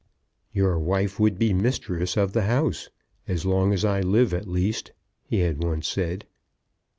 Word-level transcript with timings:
"Your 0.51 0.79
wife 0.79 1.19
would 1.19 1.37
be 1.37 1.53
mistress 1.53 2.17
of 2.17 2.33
the 2.33 2.45
house, 2.49 2.89
as 3.27 3.45
long 3.45 3.71
as 3.71 3.85
I 3.85 4.01
live, 4.01 4.33
at 4.33 4.47
least," 4.47 4.93
he 5.21 5.41
had 5.41 5.61
once 5.63 5.87
said. 5.87 6.25